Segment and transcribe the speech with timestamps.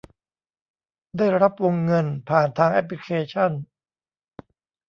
[1.17, 3.51] ได้รับวงเงินผ่านทางแอปพลิเคชัน